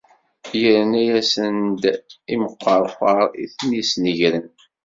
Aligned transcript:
Yerna-asen-d 0.61 1.83
imqerqar 2.33 3.19
i 3.43 3.45
ten-isnegren. 3.57 4.47